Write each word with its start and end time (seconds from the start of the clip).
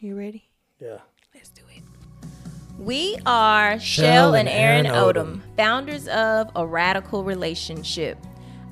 You 0.00 0.16
ready? 0.16 0.48
Yeah. 0.80 0.98
Let's 1.34 1.50
do 1.50 1.60
it. 1.76 1.82
We 2.78 3.18
are 3.26 3.78
Shell 3.78 4.34
and 4.34 4.48
Aaron 4.48 4.86
Odum, 4.86 5.42
founders 5.56 6.08
of 6.08 6.48
A 6.56 6.66
Radical 6.66 7.22
Relationship. 7.22 8.16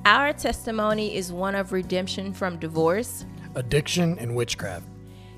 Our 0.05 0.33
testimony 0.33 1.15
is 1.15 1.31
one 1.31 1.53
of 1.53 1.71
redemption 1.71 2.33
from 2.33 2.57
divorce. 2.57 3.25
Addiction 3.53 4.17
and 4.17 4.35
witchcraft. 4.35 4.87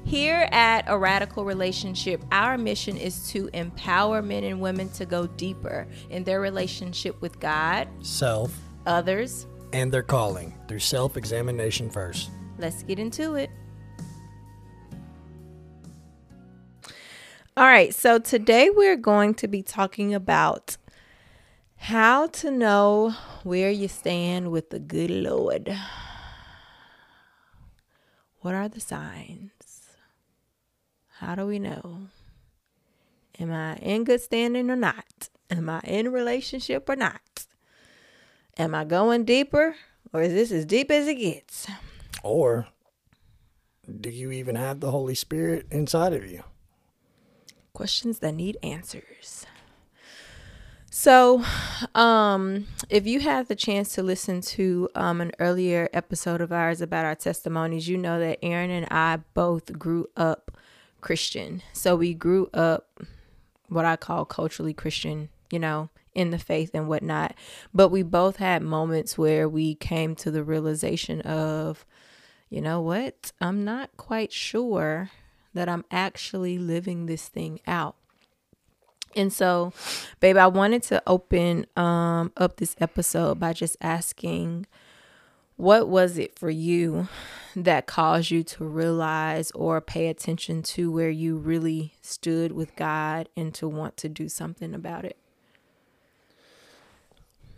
Here 0.05 0.47
at 0.51 0.85
A 0.87 0.97
Radical 0.97 1.43
Relationship, 1.43 2.23
our 2.31 2.57
mission 2.57 2.95
is 2.95 3.27
to 3.31 3.49
empower 3.53 4.21
men 4.21 4.45
and 4.45 4.61
women 4.61 4.87
to 4.91 5.05
go 5.05 5.27
deeper 5.27 5.85
in 6.09 6.23
their 6.23 6.39
relationship 6.39 7.19
with 7.21 7.37
God, 7.41 7.89
Self 8.01 8.57
others. 8.85 9.45
and 9.73 9.91
their 9.91 10.03
calling 10.03 10.57
through 10.69 10.79
self 10.79 11.17
examination 11.17 11.89
first. 11.89 12.29
Let's 12.57 12.81
get 12.83 12.97
into 12.97 13.35
it. 13.35 13.49
All 17.61 17.67
right, 17.67 17.93
so 17.93 18.17
today 18.17 18.71
we're 18.71 18.95
going 18.95 19.35
to 19.35 19.47
be 19.47 19.61
talking 19.61 20.15
about 20.15 20.77
how 21.75 22.25
to 22.25 22.49
know 22.49 23.13
where 23.43 23.69
you 23.69 23.87
stand 23.87 24.49
with 24.49 24.71
the 24.71 24.79
good 24.79 25.11
Lord. 25.11 25.71
What 28.39 28.55
are 28.55 28.67
the 28.67 28.79
signs? 28.79 29.91
How 31.19 31.35
do 31.35 31.45
we 31.45 31.59
know? 31.59 32.07
Am 33.39 33.51
I 33.51 33.75
in 33.75 34.05
good 34.05 34.21
standing 34.21 34.71
or 34.71 34.75
not? 34.75 35.29
Am 35.51 35.69
I 35.69 35.81
in 35.81 36.11
relationship 36.11 36.89
or 36.89 36.95
not? 36.95 37.45
Am 38.57 38.73
I 38.73 38.85
going 38.85 39.23
deeper 39.23 39.75
or 40.11 40.23
is 40.23 40.33
this 40.33 40.51
as 40.51 40.65
deep 40.65 40.89
as 40.89 41.07
it 41.07 41.19
gets? 41.19 41.67
Or 42.23 42.69
do 43.87 44.09
you 44.09 44.31
even 44.31 44.55
have 44.55 44.79
the 44.79 44.89
Holy 44.89 45.13
Spirit 45.13 45.67
inside 45.69 46.13
of 46.13 46.25
you? 46.25 46.43
Questions 47.81 48.19
that 48.19 48.33
need 48.33 48.55
answers. 48.61 49.47
So, 50.91 51.43
um, 51.95 52.67
if 52.91 53.07
you 53.07 53.21
had 53.21 53.47
the 53.47 53.55
chance 53.55 53.95
to 53.95 54.03
listen 54.03 54.41
to 54.41 54.87
um, 54.93 55.19
an 55.19 55.31
earlier 55.39 55.89
episode 55.91 56.41
of 56.41 56.51
ours 56.51 56.79
about 56.79 57.05
our 57.05 57.15
testimonies, 57.15 57.87
you 57.87 57.97
know 57.97 58.19
that 58.19 58.37
Aaron 58.43 58.69
and 58.69 58.85
I 58.91 59.21
both 59.33 59.79
grew 59.79 60.07
up 60.15 60.55
Christian. 61.01 61.63
So 61.73 61.95
we 61.95 62.13
grew 62.13 62.51
up 62.53 63.01
what 63.67 63.85
I 63.85 63.95
call 63.95 64.25
culturally 64.25 64.75
Christian, 64.75 65.29
you 65.49 65.57
know, 65.57 65.89
in 66.13 66.29
the 66.29 66.37
faith 66.37 66.69
and 66.75 66.87
whatnot. 66.87 67.33
But 67.73 67.89
we 67.89 68.03
both 68.03 68.35
had 68.35 68.61
moments 68.61 69.17
where 69.17 69.49
we 69.49 69.73
came 69.73 70.13
to 70.17 70.29
the 70.29 70.43
realization 70.43 71.21
of, 71.21 71.83
you 72.47 72.61
know 72.61 72.79
what, 72.79 73.31
I'm 73.41 73.65
not 73.65 73.89
quite 73.97 74.31
sure 74.31 75.09
that 75.53 75.69
I'm 75.69 75.85
actually 75.91 76.57
living 76.57 77.05
this 77.05 77.27
thing 77.27 77.59
out. 77.67 77.95
And 79.15 79.31
so, 79.31 79.73
babe, 80.19 80.37
I 80.37 80.47
wanted 80.47 80.83
to 80.83 81.03
open 81.05 81.65
um, 81.75 82.31
up 82.37 82.57
this 82.57 82.75
episode 82.79 83.39
by 83.39 83.53
just 83.53 83.75
asking, 83.81 84.67
what 85.57 85.89
was 85.89 86.17
it 86.17 86.39
for 86.39 86.49
you 86.49 87.07
that 87.55 87.85
caused 87.85 88.31
you 88.31 88.43
to 88.43 88.63
realize 88.63 89.51
or 89.51 89.81
pay 89.81 90.07
attention 90.07 90.63
to 90.63 90.91
where 90.91 91.09
you 91.09 91.37
really 91.37 91.93
stood 92.01 92.51
with 92.51 92.75
God 92.75 93.29
and 93.35 93.53
to 93.55 93.67
want 93.67 93.97
to 93.97 94.09
do 94.09 94.29
something 94.29 94.73
about 94.73 95.05
it? 95.05 95.17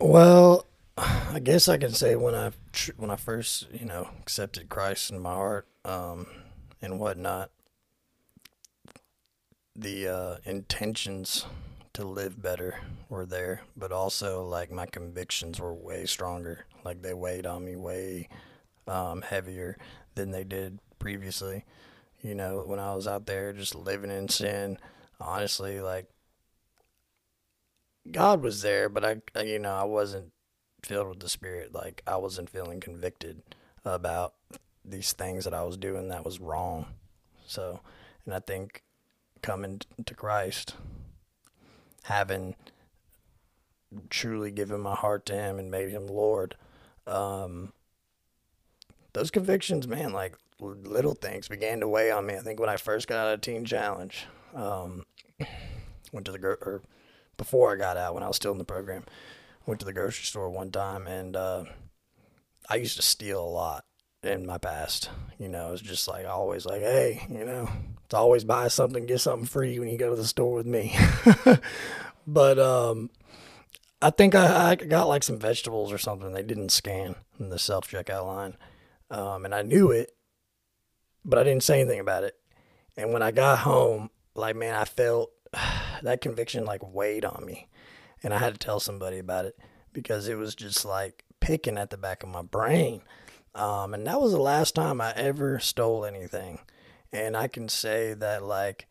Well, 0.00 0.66
I 0.98 1.40
guess 1.42 1.68
I 1.68 1.78
can 1.78 1.92
say 1.92 2.14
when 2.14 2.34
I 2.34 2.52
when 2.96 3.10
I 3.10 3.16
first 3.16 3.68
you 3.72 3.86
know 3.86 4.08
accepted 4.20 4.68
Christ 4.68 5.10
in 5.10 5.20
my 5.20 5.32
heart 5.32 5.66
um, 5.84 6.26
and 6.82 7.00
whatnot, 7.00 7.50
the 9.76 10.08
uh, 10.08 10.36
intentions 10.44 11.46
to 11.94 12.04
live 12.04 12.40
better 12.40 12.80
were 13.08 13.26
there, 13.26 13.62
but 13.76 13.92
also 13.92 14.44
like 14.44 14.70
my 14.70 14.86
convictions 14.86 15.60
were 15.60 15.74
way 15.74 16.06
stronger. 16.06 16.66
Like 16.84 17.02
they 17.02 17.14
weighed 17.14 17.46
on 17.46 17.64
me 17.64 17.76
way 17.76 18.28
um, 18.88 19.22
heavier 19.22 19.76
than 20.14 20.30
they 20.32 20.44
did 20.44 20.80
previously. 20.98 21.64
You 22.22 22.34
know, 22.34 22.64
when 22.66 22.80
I 22.80 22.94
was 22.94 23.08
out 23.08 23.26
there 23.26 23.52
just 23.52 23.74
living 23.74 24.10
in 24.10 24.28
sin, 24.28 24.78
honestly, 25.20 25.80
like 25.80 26.08
God 28.10 28.42
was 28.42 28.62
there, 28.62 28.88
but 28.88 29.04
I, 29.04 29.16
I- 29.34 29.42
you 29.42 29.58
know, 29.58 29.74
I 29.74 29.84
wasn't 29.84 30.32
filled 30.82 31.08
with 31.08 31.20
the 31.20 31.28
Spirit. 31.28 31.74
Like 31.74 32.02
I 32.06 32.16
wasn't 32.16 32.50
feeling 32.50 32.80
convicted 32.80 33.42
about 33.84 34.34
these 34.84 35.12
things 35.12 35.44
that 35.44 35.54
I 35.54 35.64
was 35.64 35.76
doing 35.76 36.08
that 36.08 36.24
was 36.24 36.40
wrong. 36.40 36.86
So, 37.46 37.80
and 38.26 38.34
I 38.34 38.40
think 38.40 38.83
coming 39.44 39.78
to 40.06 40.14
Christ, 40.14 40.74
having 42.04 42.54
truly 44.08 44.50
given 44.50 44.80
my 44.80 44.94
heart 44.94 45.26
to 45.26 45.34
Him 45.34 45.58
and 45.58 45.70
made 45.70 45.90
Him 45.90 46.06
Lord, 46.06 46.56
um, 47.06 47.74
those 49.12 49.30
convictions, 49.30 49.86
man, 49.86 50.14
like 50.14 50.34
little 50.60 51.14
things 51.14 51.46
began 51.46 51.80
to 51.80 51.88
weigh 51.88 52.10
on 52.10 52.24
me. 52.24 52.34
I 52.34 52.38
think 52.38 52.58
when 52.58 52.70
I 52.70 52.78
first 52.78 53.06
got 53.06 53.18
out 53.18 53.34
of 53.34 53.42
Teen 53.42 53.66
Challenge, 53.66 54.24
um, 54.54 55.04
went 56.10 56.24
to 56.24 56.32
the 56.32 56.38
or 56.38 56.80
before 57.36 57.70
I 57.70 57.76
got 57.76 57.98
out 57.98 58.14
when 58.14 58.22
I 58.22 58.28
was 58.28 58.36
still 58.36 58.52
in 58.52 58.58
the 58.58 58.64
program, 58.64 59.04
went 59.66 59.78
to 59.80 59.86
the 59.86 59.92
grocery 59.92 60.24
store 60.24 60.48
one 60.48 60.70
time 60.70 61.06
and 61.06 61.36
uh, 61.36 61.64
I 62.70 62.76
used 62.76 62.96
to 62.96 63.02
steal 63.02 63.44
a 63.44 63.46
lot 63.46 63.84
in 64.26 64.46
my 64.46 64.58
past. 64.58 65.10
You 65.38 65.48
know, 65.48 65.72
it's 65.72 65.82
just 65.82 66.08
like 66.08 66.26
always 66.26 66.66
like, 66.66 66.80
hey, 66.80 67.26
you 67.30 67.44
know, 67.44 67.68
it's 68.04 68.14
always 68.14 68.44
buy 68.44 68.68
something, 68.68 69.06
get 69.06 69.20
something 69.20 69.46
free 69.46 69.78
when 69.78 69.88
you 69.88 69.98
go 69.98 70.10
to 70.10 70.16
the 70.16 70.26
store 70.26 70.54
with 70.54 70.66
me. 70.66 70.96
but 72.26 72.58
um, 72.58 73.10
I 74.00 74.10
think 74.10 74.34
I, 74.34 74.70
I 74.70 74.74
got 74.74 75.08
like 75.08 75.22
some 75.22 75.38
vegetables 75.38 75.92
or 75.92 75.98
something 75.98 76.32
they 76.32 76.42
didn't 76.42 76.70
scan 76.70 77.16
in 77.40 77.48
the 77.48 77.58
self 77.58 77.90
checkout 77.90 78.26
line, 78.26 78.56
um, 79.10 79.44
and 79.44 79.54
I 79.54 79.62
knew 79.62 79.90
it, 79.90 80.10
but 81.24 81.38
I 81.38 81.42
didn't 81.42 81.62
say 81.62 81.80
anything 81.80 82.00
about 82.00 82.24
it. 82.24 82.34
And 82.96 83.12
when 83.12 83.22
I 83.22 83.30
got 83.30 83.60
home, 83.60 84.10
like 84.34 84.56
man, 84.56 84.74
I 84.74 84.84
felt 84.84 85.30
that 86.02 86.20
conviction 86.20 86.64
like 86.64 86.82
weighed 86.82 87.24
on 87.24 87.44
me, 87.46 87.68
and 88.22 88.34
I 88.34 88.38
had 88.38 88.52
to 88.52 88.58
tell 88.58 88.78
somebody 88.78 89.18
about 89.18 89.46
it 89.46 89.58
because 89.92 90.28
it 90.28 90.36
was 90.36 90.54
just 90.54 90.84
like 90.84 91.24
picking 91.40 91.78
at 91.78 91.90
the 91.90 91.96
back 91.96 92.22
of 92.22 92.28
my 92.28 92.42
brain. 92.42 93.00
Um, 93.54 93.94
and 93.94 94.06
that 94.06 94.20
was 94.20 94.32
the 94.32 94.40
last 94.40 94.74
time 94.74 95.00
I 95.00 95.12
ever 95.12 95.58
stole 95.60 96.04
anything. 96.04 96.58
And 97.12 97.36
I 97.36 97.46
can 97.46 97.68
say 97.68 98.14
that, 98.14 98.42
like, 98.42 98.88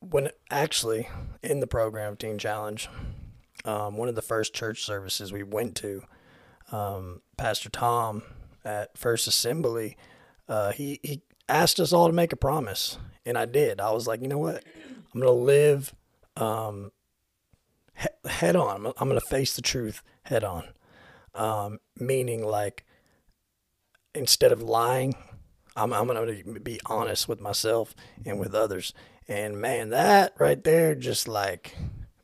when 0.00 0.30
actually 0.50 1.08
in 1.42 1.60
the 1.60 1.66
program 1.66 2.16
Teen 2.16 2.38
Challenge, 2.38 2.88
um, 3.64 3.96
one 3.96 4.08
of 4.08 4.14
the 4.14 4.22
first 4.22 4.54
church 4.54 4.84
services 4.84 5.32
we 5.32 5.42
went 5.42 5.74
to, 5.76 6.02
um, 6.72 7.20
Pastor 7.36 7.68
Tom 7.68 8.22
at 8.64 8.96
First 8.96 9.26
Assembly, 9.26 9.96
uh, 10.48 10.72
he, 10.72 11.00
he 11.02 11.22
asked 11.48 11.80
us 11.80 11.92
all 11.92 12.06
to 12.06 12.12
make 12.14 12.32
a 12.32 12.36
promise. 12.36 12.98
And 13.26 13.36
I 13.36 13.44
did. 13.44 13.80
I 13.80 13.90
was 13.90 14.06
like, 14.06 14.22
you 14.22 14.28
know 14.28 14.38
what? 14.38 14.64
I'm 15.12 15.20
going 15.20 15.26
to 15.26 15.44
live 15.44 15.94
um, 16.36 16.92
he- 17.94 18.30
head 18.30 18.56
on. 18.56 18.86
I'm, 18.86 18.92
I'm 18.98 19.08
going 19.08 19.20
to 19.20 19.26
face 19.26 19.54
the 19.54 19.62
truth 19.62 20.02
head 20.22 20.44
on. 20.44 20.64
Um, 21.34 21.78
meaning, 21.98 22.42
like, 22.42 22.86
instead 24.14 24.52
of 24.52 24.62
lying, 24.62 25.14
I'm, 25.76 25.92
I'm 25.92 26.06
going 26.06 26.44
to 26.44 26.60
be 26.60 26.80
honest 26.86 27.28
with 27.28 27.40
myself 27.40 27.94
and 28.24 28.38
with 28.38 28.54
others. 28.54 28.92
And 29.28 29.60
man, 29.60 29.90
that 29.90 30.34
right 30.38 30.62
there 30.62 30.94
just 30.94 31.28
like 31.28 31.76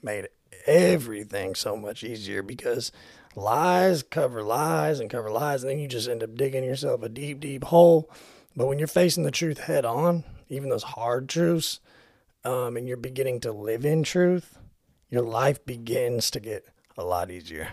made 0.03 0.29
everything 0.67 1.55
so 1.55 1.77
much 1.77 2.03
easier 2.03 2.43
because 2.43 2.91
lies 3.37 4.03
cover 4.03 4.43
lies 4.43 5.01
and 5.01 5.11
cover 5.11 5.31
lies. 5.31 5.63
And 5.63 5.71
then 5.71 5.79
you 5.79 5.89
just 5.89 6.09
end 6.09 6.23
up 6.23 6.35
digging 6.35 6.65
yourself 6.65 7.03
a 7.03 7.09
deep, 7.09 7.41
deep 7.41 7.65
hole. 7.65 8.11
But 8.57 8.67
when 8.67 8.79
you're 8.79 8.89
facing 8.89 9.25
the 9.25 9.31
truth 9.31 9.59
head 9.59 9.85
on, 9.85 10.25
even 10.49 10.69
those 10.69 10.83
hard 10.83 11.29
truths, 11.29 11.81
um, 12.45 12.77
and 12.77 12.87
you're 12.87 12.97
beginning 12.97 13.41
to 13.41 13.53
live 13.53 13.85
in 13.85 14.03
truth, 14.03 14.59
your 15.11 15.23
life 15.23 15.65
begins 15.65 16.31
to 16.31 16.41
get 16.41 16.67
a 16.97 17.05
lot 17.05 17.31
easier. 17.31 17.69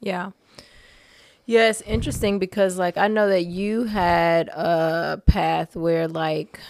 Yeah. 0.00 0.30
Yeah, 1.50 1.68
it's 1.68 1.80
interesting 1.80 2.38
because 2.38 2.78
like 2.78 2.96
I 2.96 3.08
know 3.08 3.28
that 3.28 3.42
you 3.42 3.82
had 3.82 4.46
a 4.50 5.20
path 5.26 5.74
where 5.74 6.06
like 6.06 6.60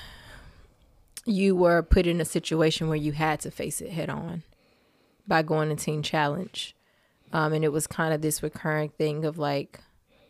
you 1.27 1.55
were 1.55 1.83
put 1.83 2.07
in 2.07 2.19
a 2.19 2.25
situation 2.25 2.89
where 2.89 2.97
you 2.97 3.13
had 3.13 3.41
to 3.41 3.51
face 3.51 3.83
it 3.83 3.91
head 3.91 4.09
on 4.09 4.43
by 5.29 5.43
going 5.43 5.69
to 5.69 5.77
Teen 5.77 6.03
Challenge. 6.03 6.75
Um, 7.31 7.53
and 7.53 7.63
it 7.63 7.73
was 7.73 7.87
kind 7.87 8.15
of 8.15 8.23
this 8.23 8.43
recurring 8.43 8.89
thing 8.89 9.27
of 9.27 9.37
like, 9.37 9.81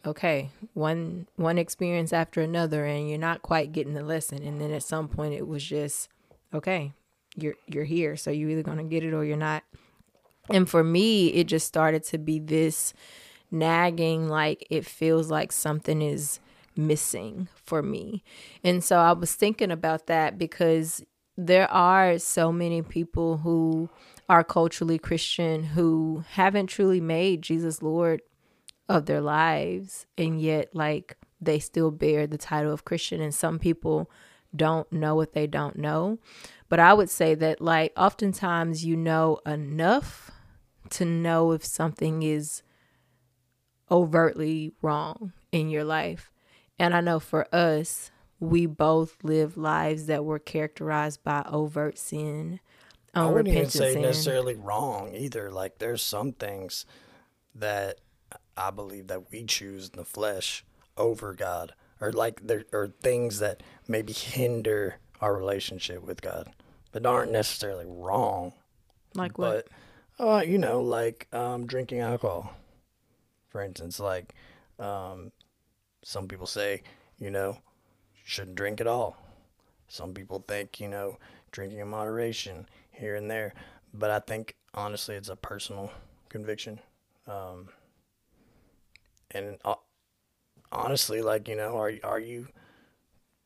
okay, 0.04 0.50
one 0.74 1.28
one 1.36 1.56
experience 1.56 2.12
after 2.12 2.40
another 2.40 2.84
and 2.84 3.08
you're 3.08 3.18
not 3.20 3.42
quite 3.42 3.70
getting 3.70 3.94
the 3.94 4.02
lesson. 4.02 4.42
And 4.42 4.60
then 4.60 4.72
at 4.72 4.82
some 4.82 5.06
point 5.06 5.32
it 5.32 5.46
was 5.46 5.62
just, 5.62 6.08
okay, 6.52 6.92
you're 7.36 7.54
you're 7.68 7.84
here. 7.84 8.16
So 8.16 8.32
you're 8.32 8.50
either 8.50 8.64
gonna 8.64 8.82
get 8.82 9.04
it 9.04 9.14
or 9.14 9.24
you're 9.24 9.36
not. 9.36 9.62
And 10.52 10.68
for 10.68 10.82
me, 10.82 11.28
it 11.28 11.44
just 11.44 11.68
started 11.68 12.02
to 12.06 12.18
be 12.18 12.40
this 12.40 12.94
nagging 13.50 14.28
like 14.28 14.66
it 14.70 14.84
feels 14.86 15.30
like 15.30 15.52
something 15.52 16.02
is 16.02 16.40
missing 16.76 17.48
for 17.54 17.82
me. 17.82 18.22
And 18.62 18.82
so 18.82 18.98
I 18.98 19.12
was 19.12 19.34
thinking 19.34 19.70
about 19.70 20.06
that 20.06 20.38
because 20.38 21.02
there 21.36 21.70
are 21.70 22.18
so 22.18 22.52
many 22.52 22.82
people 22.82 23.38
who 23.38 23.88
are 24.28 24.44
culturally 24.44 24.98
Christian 24.98 25.64
who 25.64 26.24
haven't 26.32 26.68
truly 26.68 27.00
made 27.00 27.42
Jesus 27.42 27.82
Lord 27.82 28.22
of 28.88 29.06
their 29.06 29.20
lives 29.20 30.06
and 30.18 30.40
yet 30.40 30.74
like 30.74 31.16
they 31.40 31.58
still 31.58 31.90
bear 31.90 32.26
the 32.26 32.38
title 32.38 32.72
of 32.72 32.84
Christian 32.84 33.20
and 33.20 33.34
some 33.34 33.58
people 33.58 34.10
don't 34.54 34.90
know 34.92 35.14
what 35.14 35.32
they 35.32 35.46
don't 35.46 35.76
know. 35.76 36.18
But 36.68 36.80
I 36.80 36.92
would 36.92 37.10
say 37.10 37.34
that 37.36 37.60
like 37.60 37.92
oftentimes 37.96 38.84
you 38.84 38.96
know 38.96 39.38
enough 39.46 40.30
to 40.90 41.04
know 41.04 41.52
if 41.52 41.64
something 41.64 42.22
is 42.22 42.62
overtly 43.90 44.72
wrong 44.82 45.32
in 45.52 45.68
your 45.68 45.84
life. 45.84 46.30
And 46.78 46.94
I 46.94 47.00
know 47.00 47.20
for 47.20 47.52
us, 47.54 48.10
we 48.38 48.66
both 48.66 49.16
live 49.22 49.56
lives 49.56 50.06
that 50.06 50.24
were 50.24 50.38
characterized 50.38 51.22
by 51.22 51.44
overt 51.46 51.98
sin. 51.98 52.60
I 53.14 53.26
wouldn't 53.26 53.48
even 53.48 53.70
say 53.70 53.92
sin. 53.92 54.02
necessarily 54.02 54.54
wrong 54.54 55.14
either. 55.14 55.50
Like 55.50 55.78
there's 55.78 56.02
some 56.02 56.32
things 56.32 56.86
that 57.54 58.00
I 58.56 58.70
believe 58.70 59.08
that 59.08 59.30
we 59.30 59.44
choose 59.44 59.90
in 59.90 59.98
the 59.98 60.04
flesh 60.04 60.64
over 60.96 61.34
God, 61.34 61.74
or 62.00 62.12
like 62.12 62.46
there 62.46 62.64
are 62.72 62.88
things 63.02 63.40
that 63.40 63.62
maybe 63.88 64.12
hinder 64.12 64.96
our 65.20 65.36
relationship 65.36 66.02
with 66.02 66.22
God, 66.22 66.52
but 66.92 67.04
aren't 67.04 67.32
necessarily 67.32 67.86
wrong. 67.86 68.52
Like 69.14 69.38
what? 69.38 69.68
But, 70.18 70.26
uh, 70.26 70.42
you 70.42 70.58
know, 70.58 70.80
like 70.80 71.26
um, 71.32 71.66
drinking 71.66 72.00
alcohol, 72.00 72.54
for 73.50 73.62
instance. 73.62 74.00
Like 74.00 74.34
um, 74.78 75.32
some 76.02 76.26
people 76.26 76.46
say, 76.46 76.82
you 77.18 77.30
know, 77.30 77.58
shouldn't 78.24 78.56
drink 78.56 78.80
at 78.80 78.86
all. 78.86 79.16
Some 79.88 80.14
people 80.14 80.44
think, 80.46 80.80
you 80.80 80.88
know, 80.88 81.18
drinking 81.50 81.80
in 81.80 81.88
moderation 81.88 82.66
here 82.90 83.16
and 83.16 83.30
there. 83.30 83.52
But 83.92 84.10
I 84.10 84.20
think 84.20 84.54
honestly, 84.72 85.16
it's 85.16 85.28
a 85.28 85.36
personal 85.36 85.92
conviction. 86.28 86.80
Um, 87.26 87.68
and 89.32 89.58
uh, 89.64 89.74
honestly, 90.72 91.22
like 91.22 91.48
you 91.48 91.56
know, 91.56 91.76
are 91.76 91.92
are 92.02 92.20
you 92.20 92.48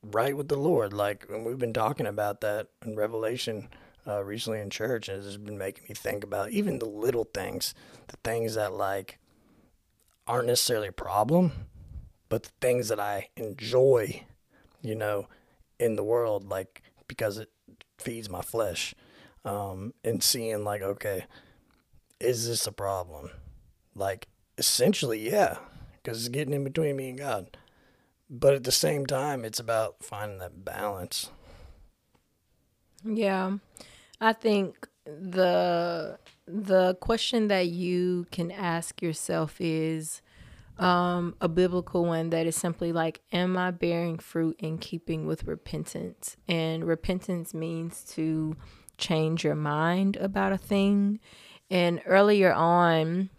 right 0.02 0.36
with 0.36 0.48
the 0.48 0.56
Lord? 0.56 0.92
Like, 0.92 1.26
and 1.30 1.44
we've 1.44 1.58
been 1.58 1.72
talking 1.72 2.06
about 2.06 2.40
that 2.42 2.68
in 2.84 2.96
Revelation 2.96 3.68
uh, 4.06 4.22
recently 4.22 4.60
in 4.60 4.70
church, 4.70 5.08
and 5.08 5.24
it's 5.24 5.36
been 5.36 5.58
making 5.58 5.84
me 5.88 5.94
think 5.94 6.24
about 6.24 6.50
even 6.50 6.78
the 6.78 6.86
little 6.86 7.24
things, 7.24 7.74
the 8.08 8.16
things 8.18 8.54
that 8.54 8.72
like 8.74 9.18
aren't 10.26 10.46
necessarily 10.46 10.88
a 10.88 10.92
problem, 10.92 11.52
but 12.28 12.44
the 12.44 12.52
things 12.60 12.88
that 12.88 13.00
I 13.00 13.28
enjoy, 13.36 14.24
you 14.82 14.94
know, 14.94 15.28
in 15.78 15.96
the 15.96 16.04
world, 16.04 16.48
like 16.48 16.82
because 17.08 17.38
it 17.38 17.50
feeds 17.98 18.30
my 18.30 18.42
flesh, 18.42 18.94
um, 19.44 19.94
and 20.02 20.22
seeing 20.22 20.64
like, 20.64 20.82
okay, 20.82 21.26
is 22.20 22.48
this 22.48 22.66
a 22.66 22.72
problem? 22.72 23.30
Like, 23.94 24.28
essentially, 24.58 25.30
yeah, 25.30 25.58
because 26.02 26.18
it's 26.18 26.28
getting 26.28 26.54
in 26.54 26.64
between 26.64 26.96
me 26.96 27.10
and 27.10 27.18
God. 27.18 27.56
But 28.30 28.54
at 28.54 28.64
the 28.64 28.72
same 28.72 29.06
time, 29.06 29.44
it's 29.44 29.60
about 29.60 30.02
finding 30.02 30.38
that 30.38 30.64
balance. 30.64 31.30
Yeah. 33.04 33.58
I 34.20 34.32
think 34.32 34.88
the 35.06 36.18
the 36.46 36.94
question 36.96 37.48
that 37.48 37.68
you 37.68 38.26
can 38.30 38.50
ask 38.50 39.02
yourself 39.02 39.60
is 39.60 40.22
um, 40.78 41.36
a 41.40 41.48
biblical 41.48 42.04
one 42.04 42.30
that 42.30 42.46
is 42.46 42.56
simply 42.56 42.92
like, 42.92 43.20
Am 43.32 43.56
I 43.56 43.70
bearing 43.70 44.18
fruit 44.18 44.56
in 44.58 44.78
keeping 44.78 45.26
with 45.26 45.44
repentance? 45.44 46.36
And 46.48 46.84
repentance 46.84 47.54
means 47.54 48.04
to 48.14 48.56
change 48.98 49.44
your 49.44 49.54
mind 49.54 50.16
about 50.16 50.52
a 50.52 50.58
thing. 50.58 51.20
And 51.70 52.00
earlier 52.06 52.52
on, 52.52 53.30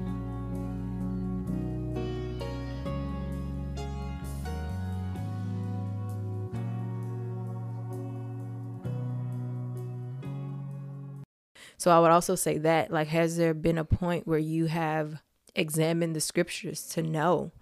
So 11.84 11.90
I 11.90 12.00
would 12.00 12.12
also 12.12 12.34
say 12.34 12.56
that, 12.56 12.90
like, 12.90 13.08
has 13.08 13.36
there 13.36 13.52
been 13.52 13.76
a 13.76 13.84
point 13.84 14.26
where 14.26 14.38
you 14.38 14.64
have 14.64 15.20
examined 15.54 16.16
the 16.16 16.20
scriptures 16.20 16.86
to 16.94 17.02
know 17.02 17.52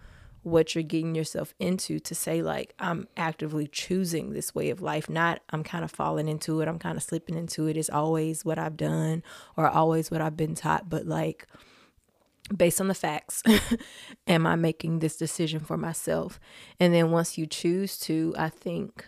what 0.45 0.77
you're 0.77 0.85
getting 0.85 1.17
yourself 1.17 1.55
into 1.59 1.99
to 1.99 2.15
say, 2.15 2.41
like, 2.41 2.73
I'm 2.79 3.09
actively 3.17 3.67
choosing 3.67 4.33
this 4.33 4.55
way 4.55 4.71
of 4.71 4.81
life, 4.81 5.11
not 5.11 5.41
I'm 5.51 5.65
kind 5.65 5.83
of 5.83 5.91
falling 5.91 6.29
into 6.29 6.61
it, 6.61 6.69
I'm 6.69 6.79
kind 6.79 6.97
of 6.97 7.03
slipping 7.03 7.37
into 7.37 7.67
it. 7.67 7.77
It's 7.77 7.91
always 7.91 8.45
what 8.45 8.61
I've 8.61 8.77
done 8.77 9.25
or 9.57 9.69
always 9.69 10.09
what 10.09 10.21
I've 10.21 10.37
been 10.37 10.55
taught, 10.55 10.89
but 10.89 11.05
like, 11.05 11.49
based 12.57 12.81
on 12.81 12.87
the 12.87 12.95
facts 12.95 13.43
am 14.27 14.47
i 14.47 14.55
making 14.57 14.99
this 14.99 15.17
decision 15.17 15.61
for 15.61 15.79
myself 15.79 16.39
and 16.79 16.93
then 16.93 17.11
once 17.11 17.39
you 17.39 17.47
choose 17.47 17.97
to 17.97 18.35
i 18.37 18.49
think 18.49 19.07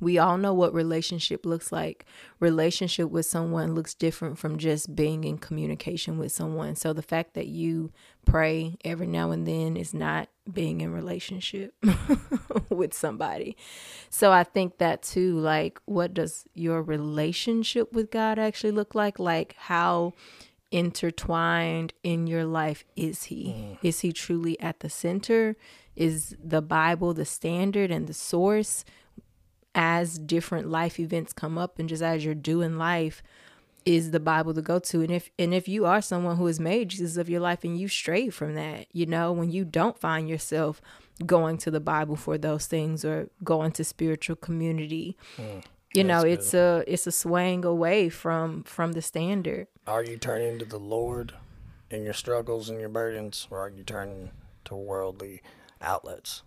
we 0.00 0.18
all 0.18 0.36
know 0.36 0.52
what 0.52 0.74
relationship 0.74 1.46
looks 1.46 1.70
like. 1.72 2.04
Relationship 2.40 3.10
with 3.10 3.26
someone 3.26 3.74
looks 3.74 3.94
different 3.94 4.38
from 4.38 4.58
just 4.58 4.94
being 4.94 5.24
in 5.24 5.38
communication 5.38 6.18
with 6.18 6.32
someone. 6.32 6.74
So 6.74 6.92
the 6.92 7.02
fact 7.02 7.34
that 7.34 7.46
you 7.46 7.92
pray 8.26 8.76
every 8.84 9.06
now 9.06 9.30
and 9.30 9.46
then 9.46 9.76
is 9.76 9.94
not 9.94 10.28
being 10.52 10.80
in 10.80 10.92
relationship 10.92 11.74
with 12.68 12.92
somebody. 12.92 13.56
So 14.10 14.32
I 14.32 14.44
think 14.44 14.78
that 14.78 15.02
too 15.02 15.38
like 15.38 15.80
what 15.84 16.14
does 16.14 16.44
your 16.54 16.82
relationship 16.82 17.92
with 17.92 18.10
God 18.10 18.38
actually 18.38 18.72
look 18.72 18.94
like? 18.94 19.18
Like 19.18 19.54
how 19.56 20.12
intertwined 20.70 21.94
in 22.02 22.26
your 22.26 22.44
life 22.44 22.84
is 22.96 23.24
he? 23.24 23.54
Mm. 23.56 23.78
Is 23.82 24.00
he 24.00 24.12
truly 24.12 24.58
at 24.60 24.80
the 24.80 24.90
center? 24.90 25.56
Is 25.94 26.36
the 26.42 26.60
Bible 26.62 27.14
the 27.14 27.24
standard 27.24 27.90
and 27.90 28.06
the 28.08 28.14
source? 28.14 28.84
As 29.74 30.18
different 30.18 30.68
life 30.68 31.00
events 31.00 31.32
come 31.32 31.58
up 31.58 31.78
and 31.78 31.88
just 31.88 32.02
as 32.02 32.24
you're 32.24 32.34
doing 32.34 32.78
life 32.78 33.22
is 33.84 34.12
the 34.12 34.20
Bible 34.20 34.54
to 34.54 34.62
go 34.62 34.78
to. 34.78 35.02
And 35.02 35.10
if 35.10 35.30
and 35.38 35.52
if 35.52 35.68
you 35.68 35.84
are 35.86 36.00
someone 36.00 36.36
who 36.36 36.46
has 36.46 36.58
made 36.58 36.88
Jesus 36.90 37.16
of 37.16 37.28
your 37.28 37.40
life 37.40 37.64
and 37.64 37.78
you 37.78 37.88
stray 37.88 38.30
from 38.30 38.54
that, 38.54 38.86
you 38.92 39.06
know, 39.06 39.32
when 39.32 39.50
you 39.50 39.64
don't 39.64 39.98
find 39.98 40.28
yourself 40.28 40.80
going 41.26 41.58
to 41.58 41.70
the 41.70 41.80
Bible 41.80 42.16
for 42.16 42.38
those 42.38 42.66
things 42.66 43.04
or 43.04 43.28
going 43.42 43.72
to 43.72 43.84
spiritual 43.84 44.36
community, 44.36 45.16
mm, 45.36 45.62
you 45.94 46.04
know, 46.04 46.22
it's 46.22 46.54
a 46.54 46.82
it's 46.86 47.06
a 47.06 47.12
swaying 47.12 47.64
away 47.64 48.08
from 48.08 48.62
from 48.64 48.92
the 48.92 49.02
standard. 49.02 49.68
Are 49.86 50.02
you 50.02 50.16
turning 50.16 50.58
to 50.58 50.64
the 50.64 50.78
Lord 50.78 51.34
in 51.90 52.04
your 52.04 52.14
struggles 52.14 52.68
and 52.68 52.80
your 52.80 52.88
burdens, 52.88 53.46
or 53.50 53.60
are 53.60 53.68
you 53.68 53.84
turning 53.84 54.30
to 54.64 54.74
worldly 54.74 55.42
outlets? 55.80 56.42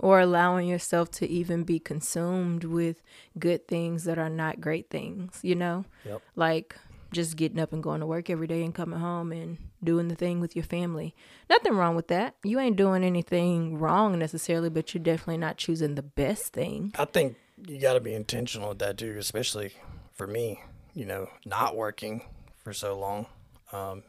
Or 0.00 0.20
allowing 0.20 0.66
yourself 0.66 1.10
to 1.10 1.28
even 1.28 1.62
be 1.62 1.78
consumed 1.78 2.64
with 2.64 3.02
good 3.38 3.68
things 3.68 4.04
that 4.04 4.18
are 4.18 4.30
not 4.30 4.60
great 4.60 4.90
things, 4.90 5.38
you 5.42 5.54
know? 5.54 5.84
Yep. 6.04 6.22
Like 6.36 6.76
just 7.12 7.36
getting 7.36 7.58
up 7.58 7.72
and 7.72 7.82
going 7.82 8.00
to 8.00 8.06
work 8.06 8.30
every 8.30 8.46
day 8.46 8.62
and 8.62 8.74
coming 8.74 9.00
home 9.00 9.32
and 9.32 9.58
doing 9.82 10.08
the 10.08 10.14
thing 10.14 10.40
with 10.40 10.54
your 10.54 10.64
family. 10.64 11.14
Nothing 11.48 11.74
wrong 11.74 11.96
with 11.96 12.08
that. 12.08 12.34
You 12.44 12.58
ain't 12.60 12.76
doing 12.76 13.04
anything 13.04 13.78
wrong 13.78 14.18
necessarily, 14.18 14.70
but 14.70 14.94
you're 14.94 15.02
definitely 15.02 15.38
not 15.38 15.56
choosing 15.56 15.94
the 15.94 16.02
best 16.02 16.52
thing. 16.52 16.92
I 16.98 17.04
think 17.04 17.36
you 17.66 17.80
got 17.80 17.94
to 17.94 18.00
be 18.00 18.14
intentional 18.14 18.70
with 18.70 18.78
that 18.78 18.98
too, 18.98 19.16
especially 19.18 19.72
for 20.14 20.26
me, 20.26 20.62
you 20.94 21.04
know, 21.04 21.28
not 21.44 21.76
working 21.76 22.22
for 22.56 22.72
so 22.72 22.98
long, 22.98 23.26
um, 23.72 24.02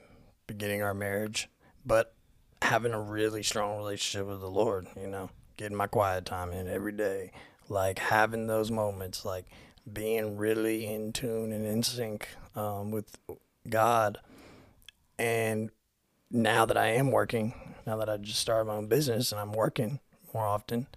beginning 0.48 0.84
our 0.84 0.94
marriage, 0.94 1.50
but 1.86 2.14
having 2.62 2.94
a 2.94 3.02
really 3.02 3.42
strong 3.44 3.78
relationship 3.78 4.28
with 4.28 4.42
the 4.42 4.50
Lord, 4.50 4.88
you 4.96 5.08
know 5.08 5.30
getting 5.62 5.78
my 5.78 5.86
quiet 5.86 6.26
time 6.26 6.52
in 6.52 6.68
every 6.68 6.92
day, 6.92 7.32
like 7.70 8.00
having 8.00 8.48
those 8.48 8.72
moments, 8.72 9.24
like 9.24 9.46
being 9.94 10.36
really 10.36 10.88
in 10.88 11.14
tune 11.14 11.52
and 11.52 11.68
in 11.68 11.84
sync 11.84 12.30
um, 12.56 12.90
with 12.90 13.16
God. 13.70 14.18
And 15.20 15.70
now 16.32 16.66
that 16.66 16.78
I 16.78 16.88
am 16.88 17.12
working, 17.12 17.54
now 17.86 17.96
that 17.98 18.10
I 18.10 18.18
just 18.18 18.40
started 18.40 18.66
my 18.66 18.74
own 18.74 18.88
business 18.88 19.32
and 19.32 19.40
I'm 19.40 19.54
working 19.54 20.00
more 20.34 20.48
often, 20.48 20.88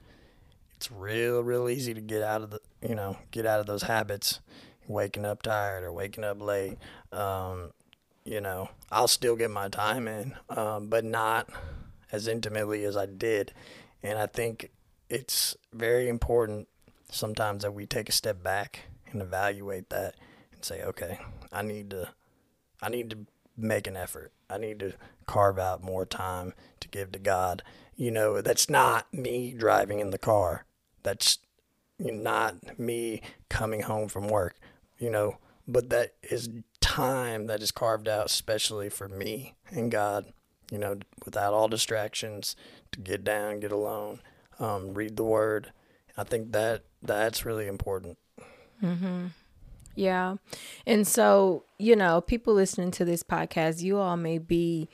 it's 0.76 0.90
real, 0.90 1.42
real 1.42 1.68
easy 1.68 1.92
to 1.92 2.00
get 2.00 2.22
out 2.22 2.40
of 2.40 2.50
the, 2.50 2.60
you 2.80 2.94
know, 2.94 3.18
get 3.32 3.44
out 3.44 3.60
of 3.60 3.66
those 3.66 3.82
habits, 3.82 4.40
waking 4.88 5.26
up 5.26 5.42
tired 5.42 5.84
or 5.84 5.92
waking 5.92 6.24
up 6.24 6.40
late. 6.40 6.78
Um, 7.12 7.72
you 8.24 8.40
know, 8.40 8.70
I'll 8.90 9.08
still 9.08 9.36
get 9.36 9.50
my 9.50 9.68
time 9.68 10.08
in, 10.08 10.34
um, 10.48 10.86
but 10.88 11.04
not 11.04 11.50
as 12.10 12.26
intimately 12.26 12.84
as 12.84 12.96
I 12.96 13.04
did 13.04 13.52
and 14.04 14.18
I 14.18 14.26
think 14.26 14.70
it's 15.08 15.56
very 15.72 16.08
important 16.08 16.68
sometimes 17.10 17.62
that 17.62 17.72
we 17.72 17.86
take 17.86 18.08
a 18.08 18.12
step 18.12 18.42
back 18.42 18.80
and 19.10 19.22
evaluate 19.22 19.88
that 19.90 20.14
and 20.52 20.62
say, 20.62 20.82
okay, 20.82 21.18
I 21.50 21.62
need 21.62 21.90
to, 21.90 22.10
I 22.82 22.90
need 22.90 23.10
to 23.10 23.18
make 23.56 23.86
an 23.86 23.96
effort. 23.96 24.32
I 24.50 24.58
need 24.58 24.78
to 24.80 24.92
carve 25.26 25.58
out 25.58 25.82
more 25.82 26.04
time 26.04 26.52
to 26.80 26.88
give 26.88 27.12
to 27.12 27.18
God. 27.18 27.62
You 27.96 28.10
know, 28.10 28.42
that's 28.42 28.68
not 28.68 29.12
me 29.12 29.54
driving 29.56 30.00
in 30.00 30.10
the 30.10 30.18
car. 30.18 30.66
That's 31.02 31.38
not 31.98 32.78
me 32.78 33.22
coming 33.48 33.82
home 33.82 34.08
from 34.08 34.28
work, 34.28 34.56
you 34.98 35.08
know, 35.08 35.38
but 35.66 35.88
that 35.90 36.14
is 36.22 36.50
time 36.80 37.46
that 37.46 37.62
is 37.62 37.70
carved 37.70 38.06
out 38.06 38.26
especially 38.26 38.90
for 38.90 39.08
me 39.08 39.54
and 39.70 39.90
God, 39.90 40.26
you 40.70 40.78
know, 40.78 40.98
without 41.24 41.52
all 41.52 41.68
distractions, 41.68 42.56
to 42.92 43.00
get 43.00 43.24
down, 43.24 43.60
get 43.60 43.72
alone, 43.72 44.20
um, 44.58 44.94
read 44.94 45.16
the 45.16 45.24
word. 45.24 45.72
I 46.16 46.24
think 46.24 46.52
that 46.52 46.82
that's 47.02 47.44
really 47.44 47.66
important. 47.66 48.18
Mm-hmm. 48.82 49.26
Yeah. 49.96 50.36
And 50.86 51.06
so, 51.06 51.64
you 51.78 51.96
know, 51.96 52.20
people 52.20 52.54
listening 52.54 52.90
to 52.92 53.04
this 53.04 53.22
podcast, 53.22 53.82
you 53.82 53.98
all 53.98 54.16
may 54.16 54.38
be 54.38 54.88